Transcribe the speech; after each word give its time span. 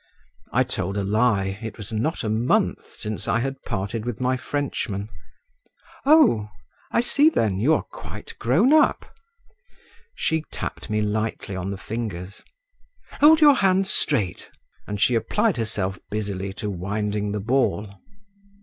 I 0.51 0.63
told 0.63 0.97
a 0.97 1.03
lie; 1.03 1.59
it 1.61 1.77
was 1.77 1.93
not 1.93 2.23
a 2.23 2.29
month 2.29 2.87
since 2.87 3.27
I 3.27 3.37
had 3.37 3.61
parted 3.61 4.03
with 4.03 4.19
my 4.19 4.35
Frenchman. 4.35 5.09
"Oh! 6.07 6.49
I 6.91 7.01
see 7.01 7.29
then—you 7.29 7.71
are 7.75 7.83
quite 7.83 8.35
grown 8.39 8.73
up." 8.73 9.05
She 10.15 10.41
tapped 10.51 10.89
me 10.89 11.01
lightly 11.01 11.55
on 11.55 11.69
the 11.69 11.77
fingers. 11.77 12.43
"Hold 13.19 13.41
your 13.41 13.57
hands 13.57 13.91
straight!" 13.91 14.49
And 14.87 14.99
she 14.99 15.13
applied 15.13 15.57
herself 15.57 15.99
busily 16.09 16.51
to 16.53 16.69
winding 16.71 17.31
the 17.31 17.39
ball. 17.39 18.01